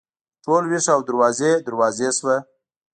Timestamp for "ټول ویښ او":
0.43-0.99